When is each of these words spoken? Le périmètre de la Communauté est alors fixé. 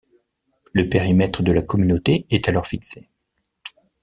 Le 0.73 0.89
périmètre 0.89 1.43
de 1.43 1.51
la 1.53 1.61
Communauté 1.61 2.25
est 2.31 2.49
alors 2.49 2.65
fixé. 2.65 3.11